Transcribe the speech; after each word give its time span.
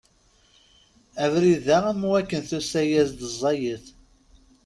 Abrid-a 1.23 1.77
am 1.91 2.01
wakken 2.09 2.43
tusa-yas-d 2.49 3.19
ẓẓayet. 3.31 3.85